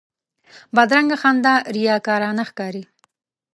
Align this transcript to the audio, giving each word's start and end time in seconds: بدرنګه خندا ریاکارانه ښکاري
بدرنګه 0.75 1.17
خندا 1.21 1.53
ریاکارانه 1.75 2.43
ښکاري 2.49 2.83